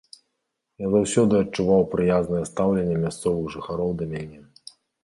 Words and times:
Я 0.85 0.89
заўсёды 0.95 1.33
адчуваў 1.45 1.85
прыязнае 1.93 2.43
стаўленне 2.53 2.97
мясцовых 3.07 3.45
жыхароў 3.59 3.97
да 4.03 4.13
мяне. 4.17 4.45